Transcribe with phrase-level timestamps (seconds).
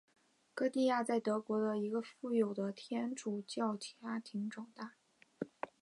[0.55, 4.95] 歌地亚在德国的一个富有的天主教家庭长大。